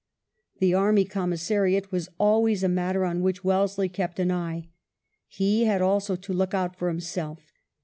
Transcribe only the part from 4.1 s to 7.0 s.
an eye. He had also to look out for